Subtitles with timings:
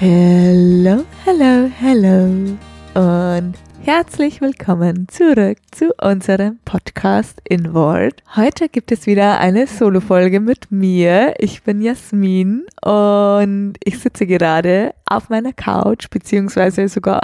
[0.00, 2.56] Hello, hello, hello
[2.94, 8.22] und herzlich willkommen zurück zu unserem Podcast in Word.
[8.36, 11.34] Heute gibt es wieder eine Solo-Folge mit mir.
[11.38, 17.20] Ich bin Jasmin und ich sitze gerade auf meiner Couch, beziehungsweise sogar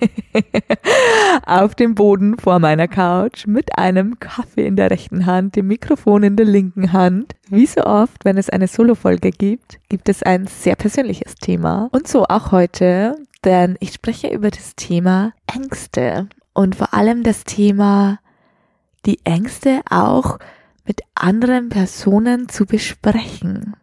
[1.46, 6.22] auf dem Boden vor meiner Couch mit einem Kaffee in der rechten Hand, dem Mikrofon
[6.22, 7.34] in der linken Hand.
[7.48, 11.88] Wie so oft, wenn es eine Solo-Folge gibt, gibt es ein sehr persönliches Thema.
[11.92, 17.44] Und so auch heute, denn ich spreche über das Thema Ängste und vor allem das
[17.44, 18.18] Thema
[19.04, 20.38] die Ängste auch
[20.84, 23.74] mit anderen Personen zu besprechen.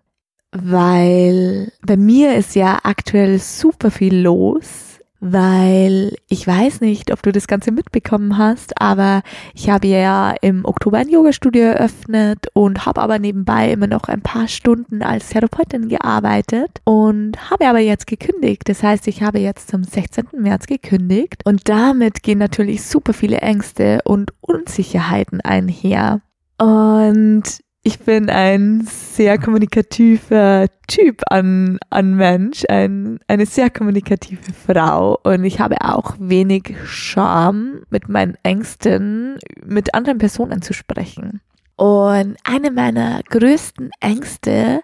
[0.51, 4.92] Weil bei mir ist ja aktuell super viel los
[5.25, 9.23] weil ich weiß nicht, ob du das Ganze mitbekommen hast, aber
[9.53, 14.21] ich habe ja im Oktober ein Yoga-Studio eröffnet und habe aber nebenbei immer noch ein
[14.21, 18.63] paar Stunden als Therapeutin gearbeitet und habe aber jetzt gekündigt.
[18.65, 20.27] Das heißt, ich habe jetzt zum 16.
[20.37, 26.19] März gekündigt und damit gehen natürlich super viele Ängste und Unsicherheiten einher.
[26.57, 27.43] Und
[27.83, 35.43] ich bin ein sehr kommunikativer Typ an, an Mensch, ein, eine sehr kommunikative Frau und
[35.43, 41.41] ich habe auch wenig Scham, mit meinen Ängsten mit anderen Personen zu sprechen.
[41.75, 44.81] Und eine meiner größten Ängste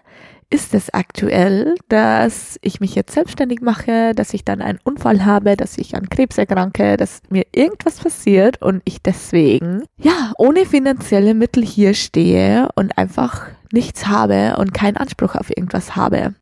[0.50, 5.56] ist es aktuell, dass ich mich jetzt selbstständig mache, dass ich dann einen Unfall habe,
[5.56, 11.34] dass ich an Krebs erkranke, dass mir irgendwas passiert und ich deswegen, ja, ohne finanzielle
[11.34, 16.34] Mittel hier stehe und einfach nichts habe und keinen Anspruch auf irgendwas habe.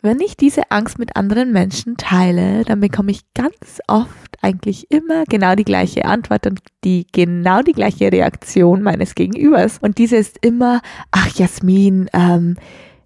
[0.00, 5.24] Wenn ich diese Angst mit anderen Menschen teile, dann bekomme ich ganz oft eigentlich immer
[5.24, 9.78] genau die gleiche Antwort und die genau die gleiche Reaktion meines Gegenübers.
[9.80, 12.56] Und diese ist immer, ach Jasmin, ähm,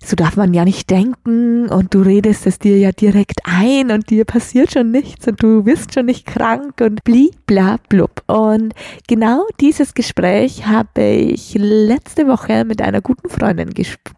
[0.04, 4.10] so darf man ja nicht denken und du redest es dir ja direkt ein und
[4.10, 8.22] dir passiert schon nichts und du wirst schon nicht krank und bli bla blub.
[8.26, 8.74] Und
[9.08, 13.70] genau dieses Gespräch habe ich letzte Woche mit einer guten Freundin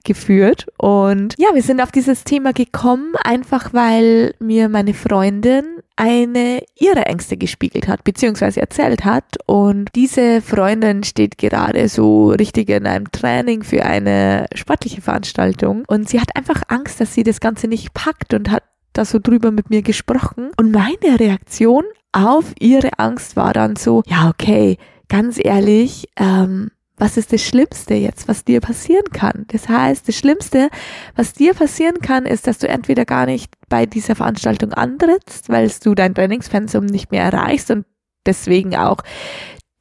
[0.04, 5.64] geführt und ja, wir sind auf dieses Thema gekommen, einfach weil mir meine Freundin
[5.96, 9.36] eine ihre Ängste gespiegelt hat, beziehungsweise erzählt hat.
[9.46, 15.84] Und diese Freundin steht gerade so richtig in einem Training für eine sportliche Veranstaltung.
[15.86, 19.18] Und sie hat einfach Angst, dass sie das Ganze nicht packt und hat da so
[19.18, 20.50] drüber mit mir gesprochen.
[20.56, 24.78] Und meine Reaktion auf ihre Angst war dann so, ja, okay,
[25.08, 29.46] ganz ehrlich, ähm, was ist das Schlimmste jetzt, was dir passieren kann?
[29.48, 30.68] Das heißt, das Schlimmste,
[31.16, 35.70] was dir passieren kann, ist, dass du entweder gar nicht bei dieser Veranstaltung antrittst, weil
[35.82, 37.84] du dein Trainingspensum nicht mehr erreichst und
[38.26, 38.98] deswegen auch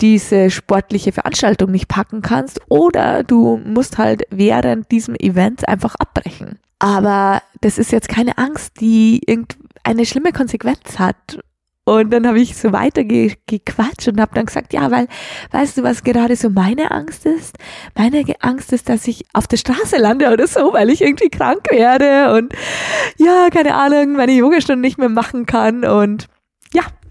[0.01, 6.59] diese sportliche Veranstaltung nicht packen kannst oder du musst halt während diesem Event einfach abbrechen.
[6.79, 11.39] Aber das ist jetzt keine Angst, die irgendeine schlimme Konsequenz hat
[11.85, 15.07] und dann habe ich so weiter ge gequatscht und habe dann gesagt, ja, weil,
[15.51, 17.57] weißt du, was gerade so meine Angst ist?
[17.97, 21.69] Meine Angst ist, dass ich auf der Straße lande oder so, weil ich irgendwie krank
[21.69, 22.53] werde und
[23.17, 26.27] ja, keine Ahnung, meine Yogastunde nicht mehr machen kann und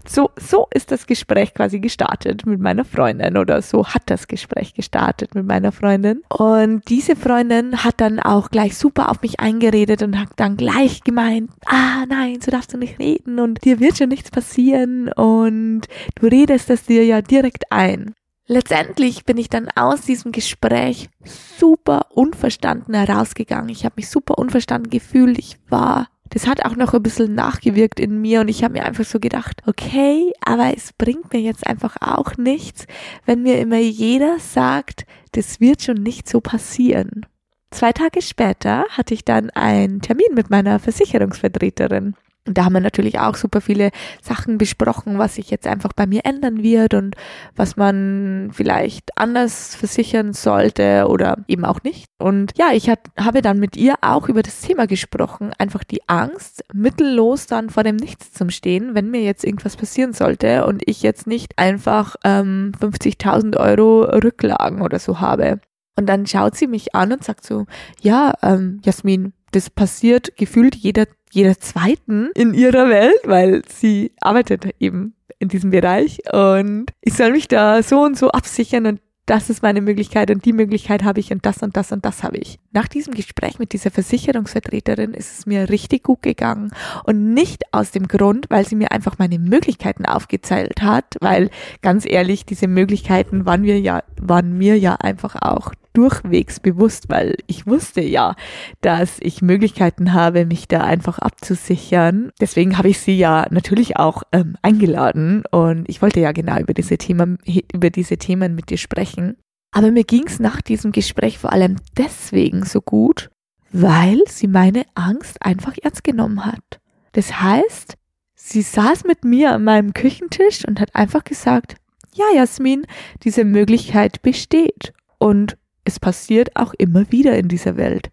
[0.05, 4.73] so, so ist das Gespräch quasi gestartet mit meiner Freundin oder so hat das Gespräch
[4.73, 6.21] gestartet mit meiner Freundin.
[6.29, 11.03] Und diese Freundin hat dann auch gleich super auf mich eingeredet und hat dann gleich
[11.03, 15.83] gemeint, ah nein, so darfst du nicht reden und dir wird schon nichts passieren und
[16.15, 18.13] du redest es dir ja direkt ein.
[18.45, 21.09] Letztendlich bin ich dann aus diesem Gespräch
[21.57, 23.69] super unverstanden herausgegangen.
[23.69, 25.39] Ich habe mich super unverstanden gefühlt.
[25.39, 28.85] Ich war das hat auch noch ein bisschen nachgewirkt in mir und ich habe mir
[28.85, 32.87] einfach so gedacht, okay, aber es bringt mir jetzt einfach auch nichts,
[33.27, 37.27] wenn mir immer jeder sagt, das wird schon nicht so passieren.
[37.69, 42.15] Zwei Tage später hatte ich dann einen Termin mit meiner Versicherungsvertreterin.
[42.45, 46.05] Und da haben wir natürlich auch super viele Sachen besprochen, was sich jetzt einfach bei
[46.05, 47.15] mir ändern wird und
[47.55, 52.07] was man vielleicht anders versichern sollte oder eben auch nicht.
[52.19, 56.01] Und ja, ich hat, habe dann mit ihr auch über das Thema gesprochen, einfach die
[56.07, 60.83] Angst, mittellos dann vor dem Nichts zu stehen, wenn mir jetzt irgendwas passieren sollte und
[60.85, 65.61] ich jetzt nicht einfach ähm, 50.000 Euro Rücklagen oder so habe.
[65.95, 67.67] Und dann schaut sie mich an und sagt so,
[68.01, 74.69] ja, ähm, Jasmin, das passiert gefühlt jeder jeder zweiten in ihrer Welt, weil sie arbeitet
[74.79, 79.49] eben in diesem Bereich und ich soll mich da so und so absichern und das
[79.49, 82.37] ist meine Möglichkeit und die Möglichkeit habe ich und das und das und das habe
[82.37, 82.59] ich.
[82.71, 86.71] Nach diesem Gespräch mit dieser Versicherungsvertreterin ist es mir richtig gut gegangen
[87.05, 91.49] und nicht aus dem Grund, weil sie mir einfach meine Möglichkeiten aufgezählt hat, weil
[91.81, 97.35] ganz ehrlich, diese Möglichkeiten waren wir ja, waren mir ja einfach auch durchwegs bewusst, weil
[97.47, 98.35] ich wusste ja,
[98.81, 102.31] dass ich Möglichkeiten habe, mich da einfach abzusichern.
[102.41, 106.73] Deswegen habe ich sie ja natürlich auch ähm, eingeladen und ich wollte ja genau über
[106.73, 107.37] diese Themen,
[107.73, 109.37] über diese Themen mit dir sprechen.
[109.71, 113.31] Aber mir ging es nach diesem Gespräch vor allem deswegen so gut,
[113.71, 116.79] weil sie meine Angst einfach ernst genommen hat.
[117.13, 117.95] Das heißt,
[118.35, 121.75] sie saß mit mir an meinem Küchentisch und hat einfach gesagt,
[122.13, 122.85] ja, Jasmin,
[123.23, 124.93] diese Möglichkeit besteht.
[125.17, 128.09] Und es passiert auch immer wieder in dieser Welt.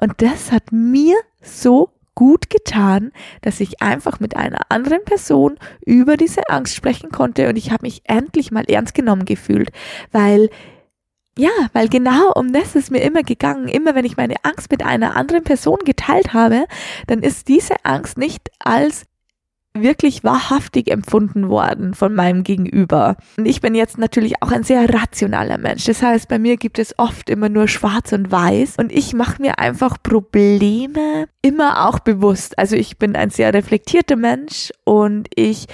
[0.00, 3.12] Und das hat mir so gut getan,
[3.42, 7.82] dass ich einfach mit einer anderen Person über diese Angst sprechen konnte und ich habe
[7.82, 9.70] mich endlich mal ernst genommen gefühlt,
[10.12, 10.48] weil
[11.36, 13.66] ja, weil genau um das ist mir immer gegangen.
[13.66, 16.66] Immer wenn ich meine Angst mit einer anderen Person geteilt habe,
[17.08, 19.06] dann ist diese Angst nicht als
[19.76, 23.16] wirklich wahrhaftig empfunden worden von meinem Gegenüber.
[23.36, 25.84] Und ich bin jetzt natürlich auch ein sehr rationaler Mensch.
[25.84, 29.42] Das heißt, bei mir gibt es oft immer nur schwarz und weiß und ich mache
[29.42, 32.56] mir einfach Probleme immer auch bewusst.
[32.58, 35.66] Also ich bin ein sehr reflektierter Mensch und ich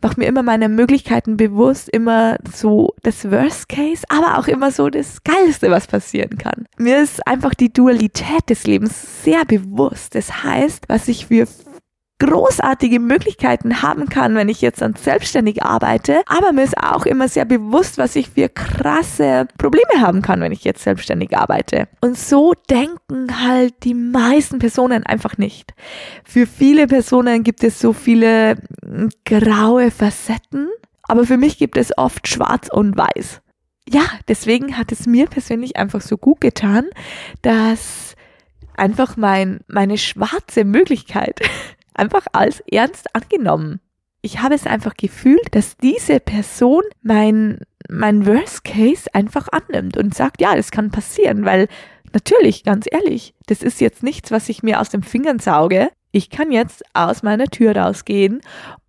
[0.00, 4.88] mache mir immer meine Möglichkeiten bewusst, immer so das Worst Case, aber auch immer so
[4.88, 6.66] das Geilste, was passieren kann.
[6.76, 10.14] Mir ist einfach die Dualität des Lebens sehr bewusst.
[10.14, 11.46] Das heißt, was ich für
[12.18, 16.22] großartige Möglichkeiten haben kann, wenn ich jetzt dann selbstständig arbeite.
[16.26, 20.52] Aber mir ist auch immer sehr bewusst, was ich für krasse Probleme haben kann, wenn
[20.52, 21.88] ich jetzt selbstständig arbeite.
[22.00, 25.74] Und so denken halt die meisten Personen einfach nicht.
[26.24, 30.68] Für viele Personen gibt es so viele hm, graue Facetten,
[31.02, 33.40] aber für mich gibt es oft schwarz und weiß.
[33.88, 36.84] Ja, deswegen hat es mir persönlich einfach so gut getan,
[37.40, 38.16] dass
[38.78, 41.40] einfach mein, meine schwarze Möglichkeit
[41.98, 43.80] einfach als ernst angenommen.
[44.20, 50.14] Ich habe es einfach gefühlt, dass diese Person mein, mein Worst Case einfach annimmt und
[50.14, 51.68] sagt, ja, das kann passieren, weil
[52.12, 55.90] natürlich, ganz ehrlich, das ist jetzt nichts, was ich mir aus den Fingern sauge.
[56.10, 58.40] Ich kann jetzt aus meiner Tür rausgehen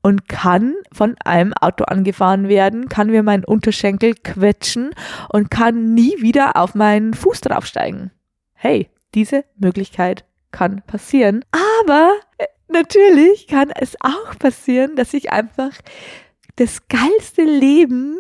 [0.02, 4.92] und kann von einem Auto angefahren werden, kann mir meinen Unterschenkel quetschen
[5.30, 8.12] und kann nie wieder auf meinen Fuß draufsteigen.
[8.54, 11.44] Hey, diese Möglichkeit kann passieren.
[11.82, 12.14] Aber
[12.70, 15.72] natürlich kann es auch passieren, dass ich einfach
[16.56, 18.20] das geilste Leben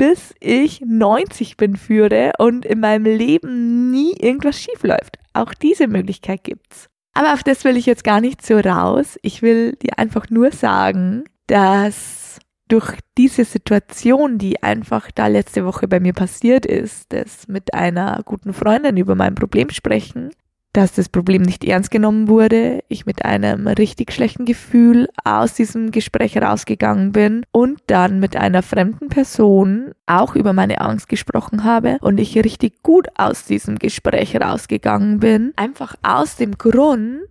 [0.00, 5.18] bis ich 90 bin führe und in meinem Leben nie irgendwas schief läuft.
[5.34, 6.88] Auch diese Möglichkeit gibt's.
[7.12, 9.18] Aber auf das will ich jetzt gar nicht so raus.
[9.20, 12.38] Ich will dir einfach nur sagen, dass
[12.68, 18.22] durch diese Situation, die einfach da letzte Woche bei mir passiert ist, das mit einer
[18.24, 20.30] guten Freundin über mein Problem sprechen,
[20.72, 25.90] dass das Problem nicht ernst genommen wurde, ich mit einem richtig schlechten Gefühl aus diesem
[25.90, 31.98] Gespräch rausgegangen bin und dann mit einer fremden Person auch über meine Angst gesprochen habe
[32.00, 37.28] und ich richtig gut aus diesem Gespräch rausgegangen bin, einfach aus dem Grund,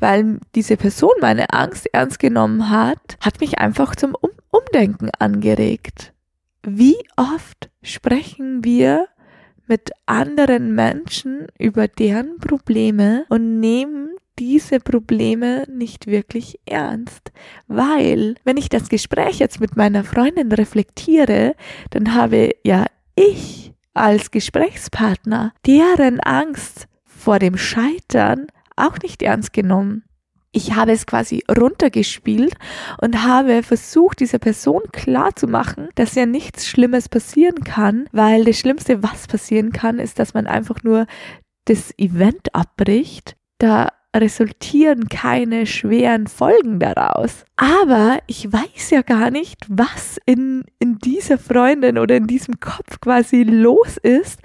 [0.00, 6.12] weil diese Person meine Angst ernst genommen hat, hat mich einfach zum um Umdenken angeregt.
[6.62, 9.06] Wie oft sprechen wir
[9.70, 17.30] mit anderen Menschen über deren Probleme und nehmen diese Probleme nicht wirklich ernst.
[17.68, 21.54] Weil, wenn ich das Gespräch jetzt mit meiner Freundin reflektiere,
[21.90, 30.02] dann habe ja ich als Gesprächspartner deren Angst vor dem Scheitern auch nicht ernst genommen
[30.52, 32.54] ich habe es quasi runtergespielt
[33.00, 38.44] und habe versucht, dieser Person klar zu machen, dass ja nichts Schlimmes passieren kann, weil
[38.44, 41.06] das Schlimmste, was passieren kann, ist, dass man einfach nur
[41.66, 43.36] das Event abbricht.
[43.58, 47.44] Da resultieren keine schweren Folgen daraus.
[47.56, 53.00] Aber ich weiß ja gar nicht, was in, in dieser Freundin oder in diesem Kopf
[53.00, 54.40] quasi los ist.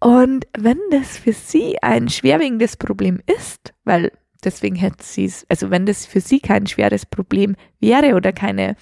[0.00, 4.12] Und wenn das für sie ein schwerwiegendes Problem ist, weil
[4.44, 8.76] deswegen hätte sie es, also wenn das für sie kein schweres Problem wäre oder keine,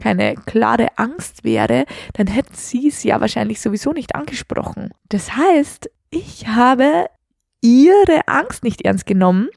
[0.00, 1.84] keine klare Angst wäre,
[2.14, 4.90] dann hätte sie es ja wahrscheinlich sowieso nicht angesprochen.
[5.08, 7.06] Das heißt, ich habe
[7.60, 9.48] ihre Angst nicht ernst genommen.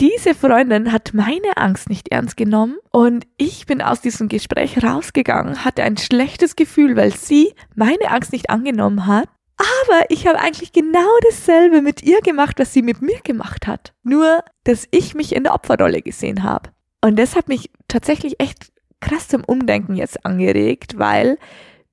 [0.00, 5.62] Diese Freundin hat meine Angst nicht ernst genommen und ich bin aus diesem Gespräch rausgegangen,
[5.62, 9.28] hatte ein schlechtes Gefühl, weil sie meine Angst nicht angenommen hat
[9.60, 13.92] aber ich habe eigentlich genau dasselbe mit ihr gemacht, was sie mit mir gemacht hat.
[14.02, 16.70] Nur, dass ich mich in der Opferrolle gesehen habe.
[17.02, 21.38] Und das hat mich tatsächlich echt krass zum Umdenken jetzt angeregt, weil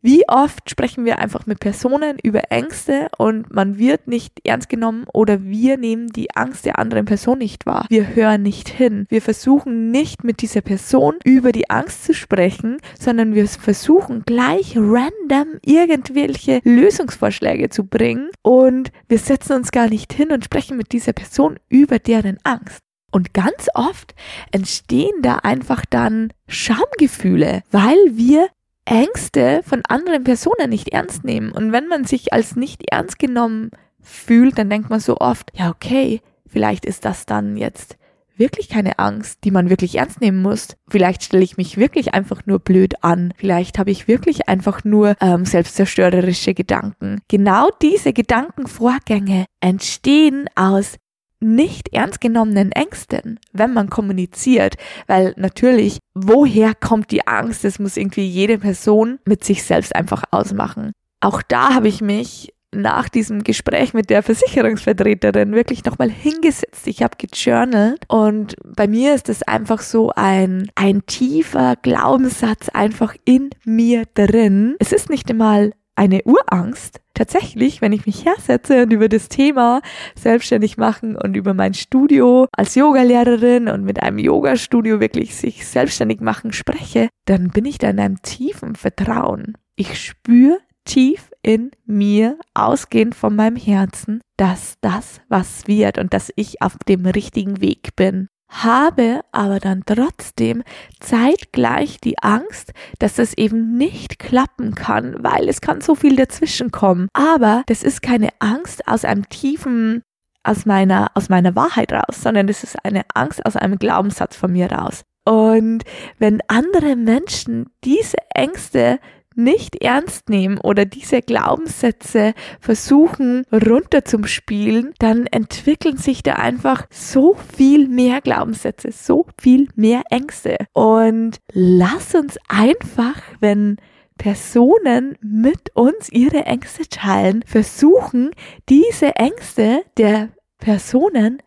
[0.01, 5.05] Wie oft sprechen wir einfach mit Personen über Ängste und man wird nicht ernst genommen
[5.11, 7.87] oder wir nehmen die Angst der anderen Person nicht wahr.
[7.89, 9.07] Wir hören nicht hin.
[9.09, 14.77] Wir versuchen nicht mit dieser Person über die Angst zu sprechen, sondern wir versuchen gleich
[14.77, 20.91] random irgendwelche Lösungsvorschläge zu bringen und wir setzen uns gar nicht hin und sprechen mit
[20.91, 22.81] dieser Person über deren Angst.
[23.11, 24.13] Und ganz oft
[24.51, 28.49] entstehen da einfach dann Schamgefühle, weil wir
[28.87, 31.51] Ängste von anderen Personen nicht ernst nehmen.
[31.51, 35.69] Und wenn man sich als nicht ernst genommen fühlt, dann denkt man so oft, ja,
[35.69, 37.97] okay, vielleicht ist das dann jetzt
[38.37, 40.77] wirklich keine Angst, die man wirklich ernst nehmen muss.
[40.87, 43.33] Vielleicht stelle ich mich wirklich einfach nur blöd an.
[43.35, 47.19] Vielleicht habe ich wirklich einfach nur ähm, selbstzerstörerische Gedanken.
[47.27, 50.97] Genau diese Gedankenvorgänge entstehen aus
[51.39, 54.75] nicht ernst genommenen Ängsten, wenn man kommuniziert,
[55.07, 57.63] weil natürlich, woher kommt die Angst?
[57.63, 60.91] Das muss irgendwie jede Person mit sich selbst einfach ausmachen.
[61.19, 66.85] Auch da habe ich mich nach diesem Gespräch mit der Versicherungsvertreterin wirklich nochmal hingesetzt.
[66.85, 73.15] Ich habe gejournalt und bei mir ist es einfach so ein, ein tiefer Glaubenssatz einfach
[73.25, 74.75] in mir drin.
[74.79, 77.01] Es ist nicht einmal eine Urangst.
[77.13, 79.81] Tatsächlich, wenn ich mich hersetze und über das Thema
[80.15, 86.21] selbstständig machen und über mein Studio als Yogalehrerin und mit einem Yoga-Studio wirklich sich selbstständig
[86.21, 89.57] machen spreche, dann bin ich da in einem tiefen Vertrauen.
[89.75, 96.31] Ich spüre tief in mir, ausgehend von meinem Herzen, dass das was wird und dass
[96.35, 100.63] ich auf dem richtigen Weg bin habe aber dann trotzdem
[100.99, 106.71] zeitgleich die Angst, dass es eben nicht klappen kann, weil es kann so viel dazwischen
[106.71, 107.07] kommen.
[107.13, 110.01] Aber das ist keine Angst aus einem tiefen,
[110.43, 114.51] aus meiner, aus meiner Wahrheit raus, sondern das ist eine Angst aus einem Glaubenssatz von
[114.51, 115.03] mir raus.
[115.25, 115.83] Und
[116.19, 118.99] wenn andere Menschen diese Ängste
[119.37, 127.87] nicht ernst nehmen oder diese Glaubenssätze versuchen runterzuspielen, dann entwickeln sich da einfach so viel
[127.87, 130.57] mehr Glaubenssätze, so viel mehr Ängste.
[130.73, 133.77] Und lass uns einfach, wenn
[134.17, 138.31] Personen mit uns ihre Ängste teilen, versuchen,
[138.67, 141.41] diese Ängste der Personen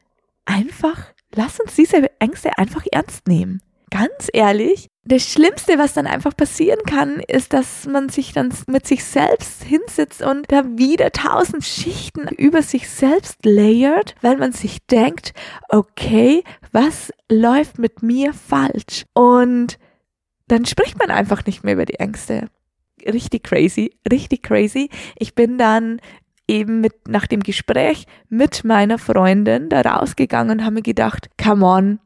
[0.44, 3.60] einfach, lass uns diese Ängste einfach ernst nehmen.
[3.90, 8.86] Ganz ehrlich, das Schlimmste, was dann einfach passieren kann, ist, dass man sich dann mit
[8.86, 14.86] sich selbst hinsitzt und da wieder tausend Schichten über sich selbst layert, weil man sich
[14.86, 15.32] denkt,
[15.68, 19.06] okay, was läuft mit mir falsch?
[19.14, 19.78] Und
[20.46, 22.48] dann spricht man einfach nicht mehr über die Ängste.
[23.04, 24.90] Richtig crazy, richtig crazy.
[25.16, 26.00] Ich bin dann
[26.46, 31.64] eben mit, nach dem Gespräch mit meiner Freundin da rausgegangen und habe mir gedacht, come
[31.64, 32.00] on,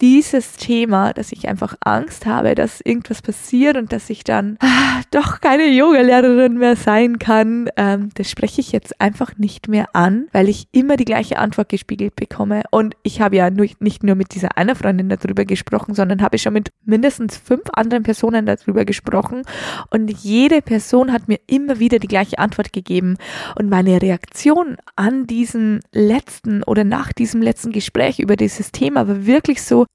[0.00, 5.00] dieses Thema, dass ich einfach Angst habe, dass irgendwas passiert und dass ich dann ah,
[5.10, 10.28] doch keine Yogalehrerin mehr sein kann, ähm, das spreche ich jetzt einfach nicht mehr an,
[10.32, 12.64] weil ich immer die gleiche Antwort gespiegelt bekomme.
[12.70, 16.38] Und ich habe ja nur, nicht nur mit dieser einer Freundin darüber gesprochen, sondern habe
[16.38, 19.42] schon mit mindestens fünf anderen Personen darüber gesprochen.
[19.90, 23.16] Und jede Person hat mir immer wieder die gleiche Antwort gegeben.
[23.58, 29.26] Und meine Reaktion an diesem letzten oder nach diesem letzten Gespräch über dieses Thema war
[29.26, 29.85] wirklich so,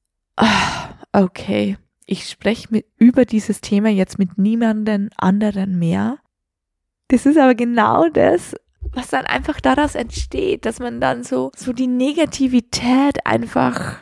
[1.13, 6.19] okay, ich spreche mit über dieses Thema jetzt mit niemanden anderen mehr.
[7.07, 8.55] Das ist aber genau das,
[8.93, 13.97] was dann einfach daraus entsteht, dass man dann so, so die Negativität einfach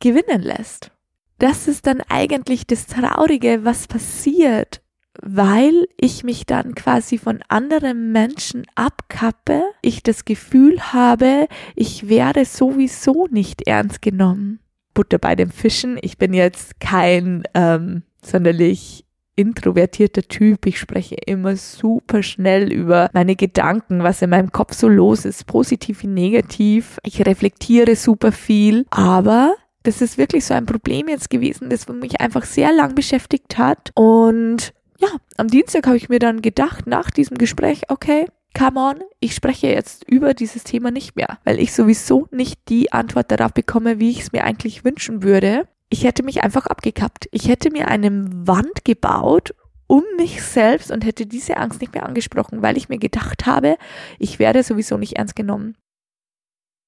[0.00, 0.90] gewinnen lässt.
[1.38, 4.80] Das ist dann eigentlich das Traurige, was passiert,
[5.20, 12.44] weil ich mich dann quasi von anderen Menschen abkappe, ich das Gefühl habe, ich werde
[12.44, 14.61] sowieso nicht ernst genommen.
[14.94, 15.98] Butter bei den Fischen.
[16.02, 19.04] Ich bin jetzt kein ähm, sonderlich
[19.36, 20.66] introvertierter Typ.
[20.66, 25.46] Ich spreche immer super schnell über meine Gedanken, was in meinem Kopf so los ist,
[25.46, 26.98] positiv wie negativ.
[27.04, 32.20] Ich reflektiere super viel, aber das ist wirklich so ein Problem jetzt gewesen, das mich
[32.20, 33.90] einfach sehr lang beschäftigt hat.
[33.94, 39.00] Und ja, am Dienstag habe ich mir dann gedacht, nach diesem Gespräch, okay, come on,
[39.20, 43.52] ich spreche jetzt über dieses Thema nicht mehr, weil ich sowieso nicht die Antwort darauf
[43.52, 45.66] bekomme, wie ich es mir eigentlich wünschen würde.
[45.88, 47.28] Ich hätte mich einfach abgekappt.
[47.32, 48.10] Ich hätte mir eine
[48.46, 49.54] Wand gebaut
[49.92, 53.76] um mich selbst und hätte diese Angst nicht mehr angesprochen, weil ich mir gedacht habe,
[54.18, 55.76] ich werde sowieso nicht ernst genommen.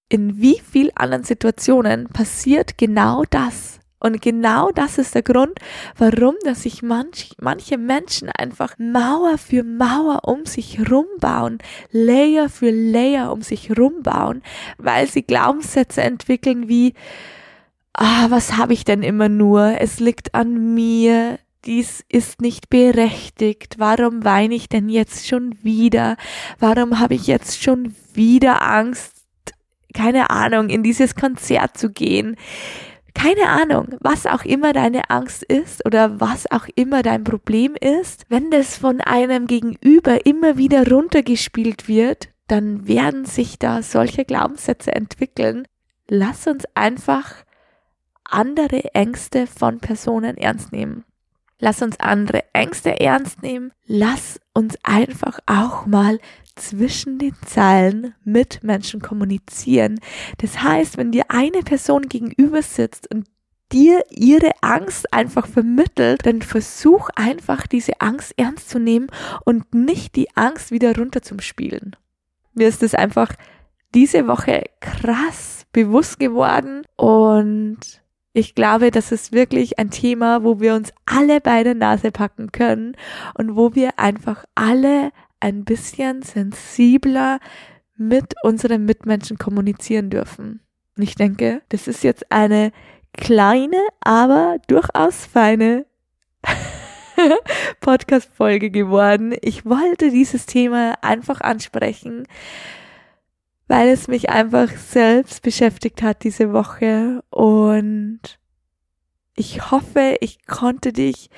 [0.08, 3.80] In wie vielen anderen Situationen passiert genau das?
[4.04, 5.58] Und genau das ist der Grund,
[5.96, 11.56] warum, dass sich manch, manche Menschen einfach Mauer für Mauer um sich rumbauen,
[11.90, 14.42] Layer für Layer um sich rumbauen,
[14.76, 16.92] weil sie Glaubenssätze entwickeln wie,
[17.94, 19.80] ah, was habe ich denn immer nur?
[19.80, 23.76] Es liegt an mir, dies ist nicht berechtigt.
[23.78, 26.18] Warum weine ich denn jetzt schon wieder?
[26.58, 29.14] Warum habe ich jetzt schon wieder Angst,
[29.94, 32.36] keine Ahnung, in dieses Konzert zu gehen?
[33.14, 38.24] Keine Ahnung, was auch immer deine Angst ist oder was auch immer dein Problem ist,
[38.28, 44.92] wenn das von einem Gegenüber immer wieder runtergespielt wird, dann werden sich da solche Glaubenssätze
[44.94, 45.66] entwickeln.
[46.08, 47.44] Lass uns einfach
[48.24, 51.04] andere Ängste von Personen ernst nehmen.
[51.58, 53.72] Lass uns andere Ängste ernst nehmen.
[53.86, 56.18] Lass uns einfach auch mal
[56.56, 60.00] zwischen den Zeilen mit Menschen kommunizieren.
[60.38, 63.26] Das heißt, wenn dir eine Person gegenüber sitzt und
[63.72, 69.08] dir ihre Angst einfach vermittelt, dann versuch einfach diese Angst ernst zu nehmen
[69.44, 71.96] und nicht die Angst wieder runter zum Spielen.
[72.52, 73.32] Mir ist es einfach
[73.94, 77.78] diese Woche krass bewusst geworden und
[78.34, 82.50] ich glaube, das ist wirklich ein Thema, wo wir uns alle bei der Nase packen
[82.50, 82.96] können
[83.34, 87.38] und wo wir einfach alle ein bisschen sensibler
[87.96, 90.60] mit unseren Mitmenschen kommunizieren dürfen.
[90.96, 92.72] Und ich denke, das ist jetzt eine
[93.16, 95.86] kleine, aber durchaus feine
[97.80, 99.36] Podcast-Folge geworden.
[99.42, 102.26] Ich wollte dieses Thema einfach ansprechen,
[103.66, 108.20] weil es mich einfach selbst beschäftigt hat diese Woche und
[109.36, 111.28] ich hoffe, ich konnte dich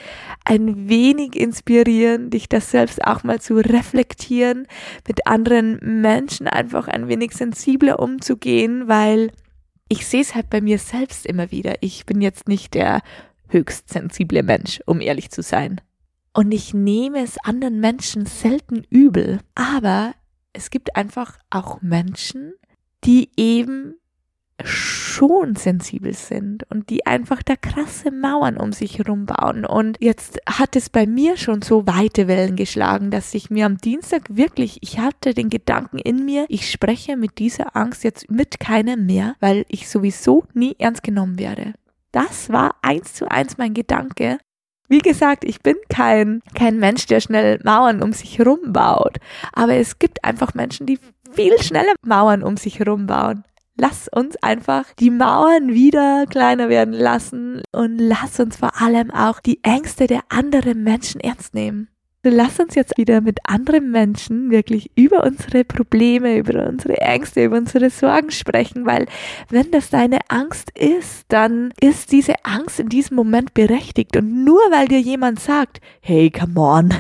[0.45, 4.67] ein wenig inspirieren, dich das selbst auch mal zu reflektieren,
[5.09, 9.31] mit anderen Menschen einfach ein wenig sensibler umzugehen, weil
[9.89, 11.77] ich sehe es halt bei mir selbst immer wieder.
[11.81, 13.01] Ich bin jetzt nicht der
[13.49, 15.81] höchst sensible Mensch, um ehrlich zu sein.
[16.35, 19.39] Und ich nehme es anderen Menschen selten übel.
[19.55, 20.13] Aber
[20.57, 22.55] es gibt einfach auch Menschen,
[23.05, 23.95] die eben
[24.65, 29.67] schon sensibel sind und die einfach da krasse Mauern um sich herum bauen.
[29.67, 33.77] Und jetzt hat es bei mir schon so weite Wellen geschlagen, dass ich mir am
[33.77, 38.59] Dienstag wirklich, ich hatte den Gedanken in mir, ich spreche mit dieser Angst jetzt mit
[38.59, 41.75] keinem mehr, weil ich sowieso nie ernst genommen werde.
[42.13, 44.39] Das war eins zu eins mein Gedanke.
[44.89, 49.19] Wie gesagt, ich bin kein, kein Mensch, der schnell Mauern um sich herum baut.
[49.53, 50.99] Aber es gibt einfach Menschen, die
[51.33, 53.45] viel schneller Mauern um sich herum bauen.
[53.79, 59.41] Lass uns einfach die Mauern wieder kleiner werden lassen und lass uns vor allem auch
[59.41, 61.89] die Ängste der anderen Menschen ernst nehmen
[62.31, 67.57] lass uns jetzt wieder mit anderen Menschen wirklich über unsere Probleme, über unsere Ängste, über
[67.57, 69.07] unsere Sorgen sprechen, weil
[69.49, 74.17] wenn das deine Angst ist, dann ist diese Angst in diesem Moment berechtigt.
[74.17, 76.95] Und nur weil dir jemand sagt, hey, come on,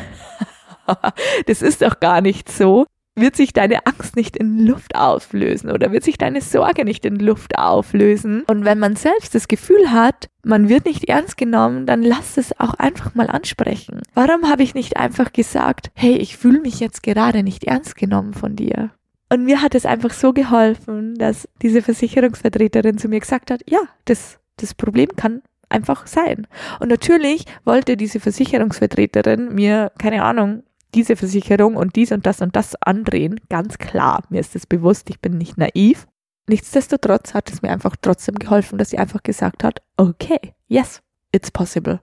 [1.46, 2.86] das ist doch gar nicht so,
[3.16, 7.16] wird sich deine Angst nicht in Luft auflösen oder wird sich deine Sorge nicht in
[7.16, 8.42] Luft auflösen.
[8.46, 12.58] Und wenn man selbst das Gefühl hat, man wird nicht ernst genommen, dann lass es
[12.60, 14.02] auch einfach mal ansprechen.
[14.14, 18.34] Warum habe ich nicht einfach gesagt, hey, ich fühle mich jetzt gerade nicht ernst genommen
[18.34, 18.90] von dir?
[19.28, 23.80] Und mir hat es einfach so geholfen, dass diese Versicherungsvertreterin zu mir gesagt hat, ja,
[24.04, 26.46] das, das Problem kann einfach sein.
[26.78, 30.62] Und natürlich wollte diese Versicherungsvertreterin mir, keine Ahnung,
[30.96, 33.40] diese Versicherung und dies und das und das andrehen.
[33.48, 36.06] Ganz klar, mir ist es bewusst, ich bin nicht naiv.
[36.48, 41.50] Nichtsdestotrotz hat es mir einfach trotzdem geholfen, dass sie einfach gesagt hat, okay, yes, it's
[41.50, 42.00] possible.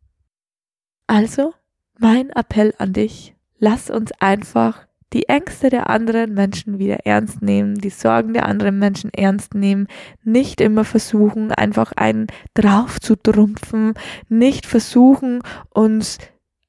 [1.08, 1.54] Also,
[1.98, 7.76] mein Appell an dich, lass uns einfach die Ängste der anderen Menschen wieder ernst nehmen,
[7.76, 9.88] die Sorgen der anderen Menschen ernst nehmen,
[10.24, 13.94] nicht immer versuchen, einfach einen drauf zu trumpfen,
[14.28, 16.18] nicht versuchen, uns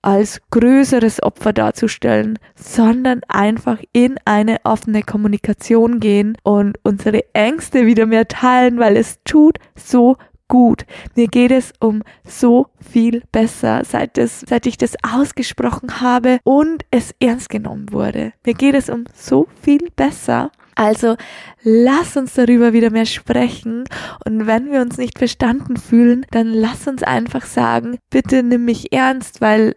[0.05, 8.05] als größeres Opfer darzustellen, sondern einfach in eine offene Kommunikation gehen und unsere Ängste wieder
[8.07, 10.85] mehr teilen, weil es tut so gut.
[11.17, 16.85] Mir geht es um so viel besser, seit, das, seit ich das ausgesprochen habe und
[16.91, 18.33] es ernst genommen wurde.
[18.45, 20.51] Mir geht es um so viel besser.
[20.75, 21.17] Also
[21.63, 23.85] lass uns darüber wieder mehr sprechen
[24.27, 28.93] und wenn wir uns nicht verstanden fühlen, dann lass uns einfach sagen, bitte nimm mich
[28.93, 29.77] ernst, weil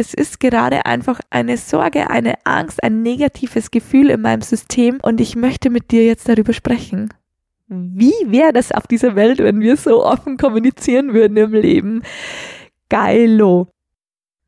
[0.00, 5.20] es ist gerade einfach eine Sorge, eine Angst, ein negatives Gefühl in meinem System und
[5.20, 7.12] ich möchte mit dir jetzt darüber sprechen.
[7.68, 12.02] Wie wäre das auf dieser Welt, wenn wir so offen kommunizieren würden im Leben?
[12.88, 13.68] Geilo.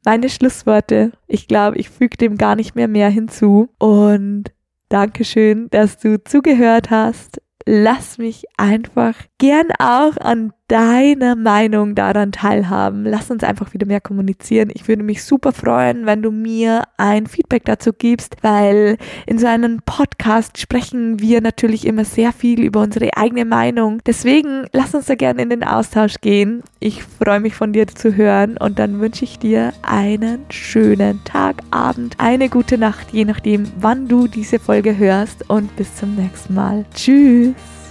[0.04, 1.12] Meine Schlussworte.
[1.28, 3.68] Ich glaube, ich füge dem gar nicht mehr mehr hinzu.
[3.78, 4.44] Und
[4.88, 7.40] Dankeschön, dass du zugehört hast.
[7.64, 13.04] Lass mich einfach gern auch an deine Meinung daran teilhaben.
[13.04, 14.70] Lass uns einfach wieder mehr kommunizieren.
[14.72, 19.46] Ich würde mich super freuen, wenn du mir ein Feedback dazu gibst, weil in so
[19.46, 24.00] einem Podcast sprechen wir natürlich immer sehr viel über unsere eigene Meinung.
[24.06, 26.62] Deswegen lass uns da gerne in den Austausch gehen.
[26.80, 31.56] Ich freue mich von dir zu hören und dann wünsche ich dir einen schönen Tag,
[31.70, 36.54] Abend, eine gute Nacht, je nachdem, wann du diese Folge hörst und bis zum nächsten
[36.54, 36.86] Mal.
[36.94, 37.81] Tschüss.